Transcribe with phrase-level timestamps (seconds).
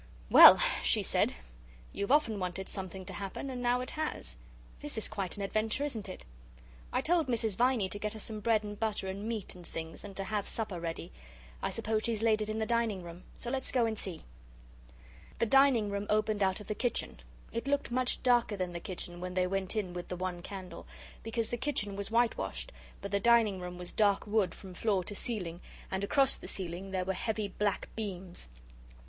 [0.31, 1.35] "Well," she said,
[1.93, 4.35] "you've often wanted something to happen and now it has.
[4.79, 6.25] This is quite an adventure, isn't it?
[6.91, 7.55] I told Mrs.
[7.55, 10.47] Viney to get us some bread and butter, and meat and things, and to have
[10.49, 11.11] supper ready.
[11.61, 13.25] I suppose she's laid it in the dining room.
[13.37, 14.23] So let's go and see."
[15.37, 17.19] The dining room opened out of the kitchen.
[17.51, 20.87] It looked much darker than the kitchen when they went in with the one candle.
[21.21, 22.71] Because the kitchen was whitewashed,
[23.03, 25.61] but the dining room was dark wood from floor to ceiling,
[25.91, 28.49] and across the ceiling there were heavy black beams.